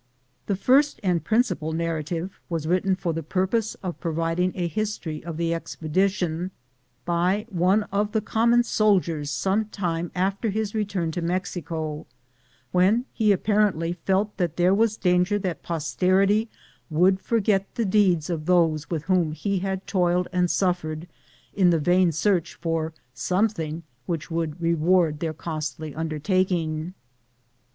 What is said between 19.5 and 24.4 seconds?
OF CORONADO he had toiled and Buffered in the Tain search for something which